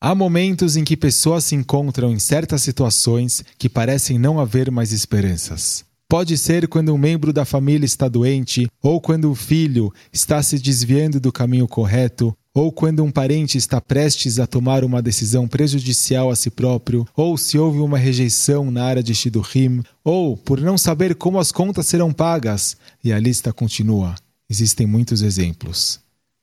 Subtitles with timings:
[0.00, 4.92] Há momentos em que pessoas se encontram em certas situações que parecem não haver mais
[4.92, 5.84] esperanças.
[6.08, 10.56] Pode ser quando um membro da família está doente, ou quando o filho está se
[10.56, 16.30] desviando do caminho correto, ou quando um parente está prestes a tomar uma decisão prejudicial
[16.30, 20.78] a si próprio, ou se houve uma rejeição na área de Shidurim, ou por não
[20.78, 24.14] saber como as contas serão pagas, e a lista continua.
[24.48, 26.00] Existem muitos exemplos.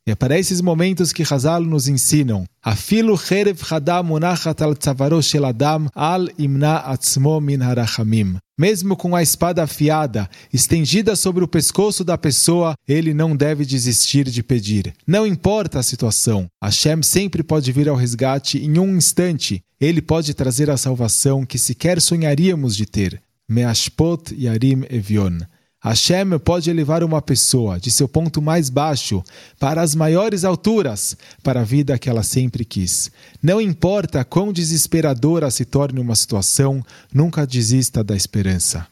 [0.07, 2.45] E é para esses momentos que Hazal nos ensinam.
[2.61, 8.37] Afilo cherev hadam monachat al tzavaro shel adam al imna atzmo min harachamim.
[8.55, 14.25] Mesmo com a espada afiada estendida sobre o pescoço da pessoa, ele não deve desistir
[14.25, 14.93] de pedir.
[15.07, 19.59] Não importa a situação, Hashem sempre pode vir ao resgate em um instante.
[19.81, 23.19] Ele pode trazer a salvação que sequer sonharíamos de ter.
[23.49, 25.39] Meashpot yarim evion.
[25.85, 29.23] Hashem pode elevar uma pessoa de seu ponto mais baixo
[29.59, 33.11] para as maiores alturas, para a vida que ela sempre quis.
[33.39, 38.87] Não importa quão desesperadora se torne uma situação, nunca desista da esperança.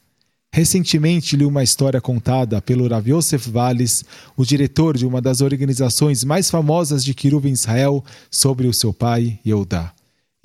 [0.53, 4.05] Recentemente li uma história contada pelo Rav Yosef Valles,
[4.38, 8.94] o diretor de uma das organizações mais famosas de Kiruv em Israel, sobre o seu
[8.94, 9.91] pai, Yehudá.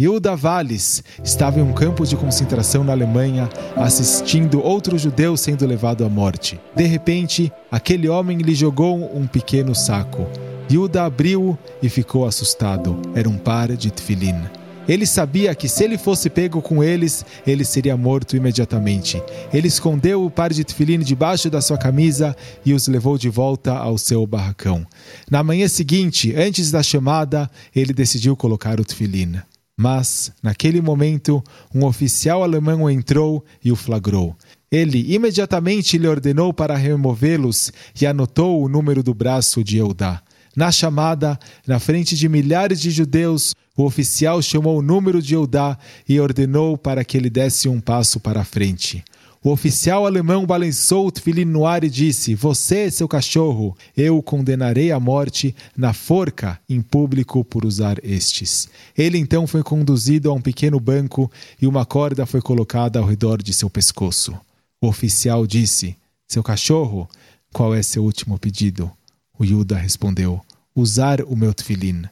[0.01, 6.05] Hilda Valles estava em um campo de concentração na Alemanha, assistindo outro judeu sendo levado
[6.05, 6.61] à morte.
[6.77, 10.25] De repente, aquele homem lhe jogou um pequeno saco.
[10.71, 12.97] Hilda abriu e ficou assustado.
[13.13, 14.41] Era um par de tefilim.
[14.89, 19.21] Ele sabia que se ele fosse pego com eles, ele seria morto imediatamente.
[19.53, 23.73] Ele escondeu o par de tefilim debaixo da sua camisa e os levou de volta
[23.73, 24.87] ao seu barracão.
[25.29, 29.39] Na manhã seguinte, antes da chamada, ele decidiu colocar o tefilim.
[29.81, 31.41] Mas, naquele momento,
[31.73, 34.37] um oficial alemão entrou e o flagrou.
[34.73, 40.21] Ele imediatamente lhe ordenou para removê-los e anotou o número do braço de Eudá.
[40.57, 45.79] Na chamada, na frente de milhares de judeus, o oficial chamou o número de Eudá
[46.09, 49.05] e ordenou para que ele desse um passo para a frente.
[49.43, 54.23] O oficial alemão balançou o tefilim no ar e disse: Você, seu cachorro, eu o
[54.23, 58.69] condenarei à morte na forca em público por usar estes.
[58.97, 61.31] Ele então foi conduzido a um pequeno banco
[61.63, 64.37] e uma corda foi colocada ao redor de seu pescoço.
[64.81, 65.97] O oficial disse:
[66.27, 67.09] Seu cachorro,
[67.53, 68.91] qual é seu último pedido?
[69.39, 70.41] O Yuda respondeu:
[70.75, 72.03] Usar o meu tefilim.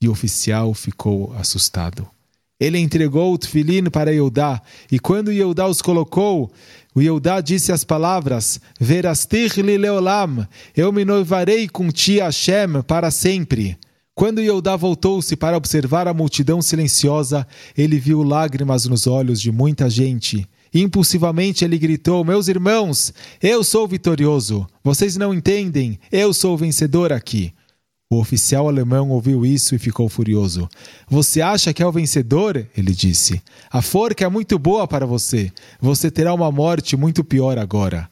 [0.00, 2.08] E o oficial ficou assustado.
[2.62, 6.48] Ele entregou o tefilim para Eudá, e quando Eudá os colocou,
[6.94, 10.46] o Eudá disse as palavras: Verastir li leolam,
[10.76, 13.76] eu me noivarei com ti, Hashem, para sempre.
[14.14, 17.44] Quando Eudá voltou-se para observar a multidão silenciosa,
[17.76, 20.46] ele viu lágrimas nos olhos de muita gente.
[20.72, 23.12] Impulsivamente ele gritou: Meus irmãos,
[23.42, 24.68] eu sou vitorioso.
[24.84, 27.52] Vocês não entendem, eu sou vencedor aqui.
[28.12, 30.68] O oficial alemão ouviu isso e ficou furioso.
[31.08, 32.68] Você acha que é o vencedor?
[32.76, 33.40] Ele disse.
[33.70, 35.50] A forca é muito boa para você.
[35.80, 38.10] Você terá uma morte muito pior agora.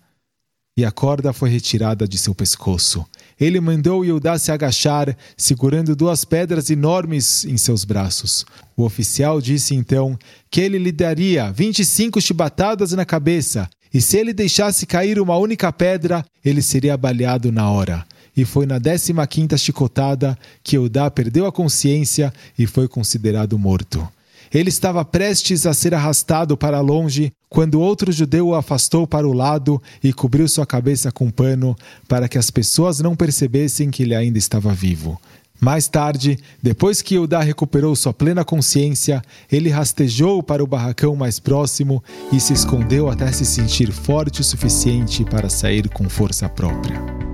[0.75, 3.05] E a corda foi retirada de seu pescoço.
[3.39, 8.47] Ele mandou Yudá se agachar, segurando duas pedras enormes em seus braços.
[8.75, 10.19] O oficial disse então
[10.51, 15.71] que ele lhe daria 25 chibatadas na cabeça, e se ele deixasse cair uma única
[15.71, 18.07] pedra, ele seria baleado na hora
[18.37, 24.07] e foi na 15ª chicotada que Eudá perdeu a consciência e foi considerado morto.
[24.53, 29.33] Ele estava prestes a ser arrastado para longe quando outro judeu o afastou para o
[29.33, 31.77] lado e cobriu sua cabeça com um pano
[32.09, 35.21] para que as pessoas não percebessem que ele ainda estava vivo.
[35.61, 41.39] Mais tarde, depois que Eudá recuperou sua plena consciência, ele rastejou para o barracão mais
[41.39, 42.03] próximo
[42.33, 47.30] e se escondeu até se sentir forte o suficiente para sair com força própria.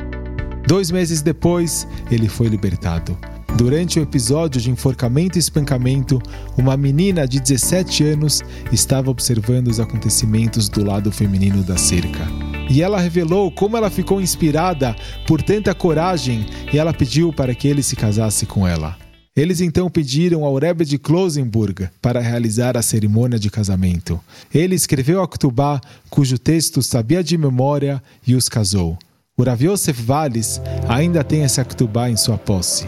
[0.66, 3.16] Dois meses depois, ele foi libertado.
[3.56, 6.20] Durante o episódio de enforcamento e espancamento,
[6.58, 12.26] uma menina de 17 anos estava observando os acontecimentos do lado feminino da cerca.
[12.68, 14.94] E ela revelou como ela ficou inspirada
[15.26, 18.96] por tanta coragem e ela pediu para que ele se casasse com ela.
[19.36, 24.18] Eles então pediram ao Rebbe de Klosenburg para realizar a cerimônia de casamento.
[24.52, 25.80] Ele escreveu a Ktubá,
[26.10, 28.98] cujo texto sabia de memória, e os casou.
[29.38, 32.86] O Rav Yosef Valles ainda tem essa Ktubá em sua posse.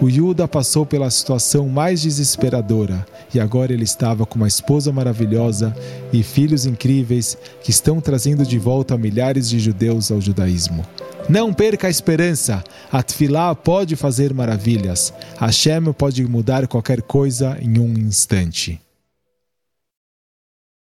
[0.00, 3.04] O Yuda passou pela situação mais desesperadora
[3.34, 5.76] e agora ele estava com uma esposa maravilhosa
[6.10, 10.86] e filhos incríveis que estão trazendo de volta milhares de judeus ao judaísmo.
[11.28, 12.64] Não perca a esperança.
[12.90, 15.12] A Tfilá pode fazer maravilhas.
[15.38, 18.80] Hashem pode mudar qualquer coisa em um instante.